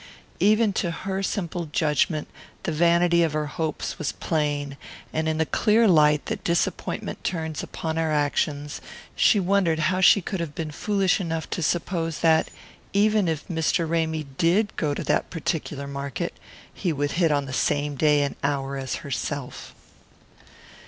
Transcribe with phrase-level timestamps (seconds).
[0.39, 2.27] Even to her simple judgment
[2.63, 4.75] the vanity of her hopes was plain,
[5.13, 8.81] and in the clear light that disappointment turns upon our actions
[9.15, 12.49] she wondered how she could have been foolish enough to suppose that,
[12.93, 13.87] even if Mr.
[13.87, 16.33] Ramy did go to that particular market,
[16.73, 19.75] he would hit on the same day and hour as herself.